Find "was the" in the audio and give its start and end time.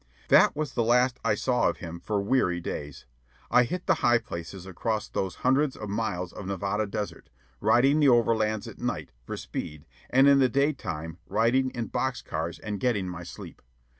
0.55-0.83